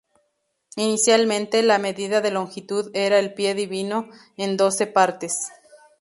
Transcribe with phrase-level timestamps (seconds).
[0.77, 5.51] Inicialmente la medida de longitud era el pie dividido en doce partes.